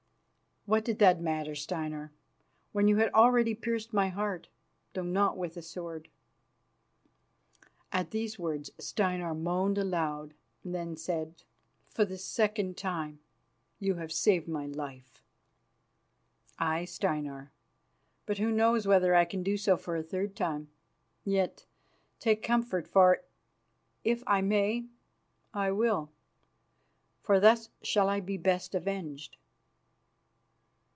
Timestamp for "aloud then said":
9.79-11.41